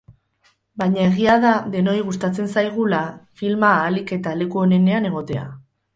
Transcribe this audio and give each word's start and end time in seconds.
Baina 0.81 1.03
egia 1.09 1.35
da 1.43 1.51
denoi 1.75 1.95
gustatzen 2.07 2.49
zaigula 2.55 3.03
filma 3.43 3.71
ahalik 3.75 4.15
eta 4.19 4.37
leku 4.41 4.63
onenean 4.67 5.11
egotea. 5.13 5.45